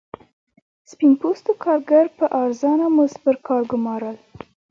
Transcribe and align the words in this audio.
سپین 0.91 1.13
پوستو 1.21 1.51
کارګر 1.63 2.05
په 2.17 2.25
ارزانه 2.43 2.85
مزد 2.95 3.17
پر 3.23 3.35
کار 3.47 3.61
ګومارل. 3.71 4.17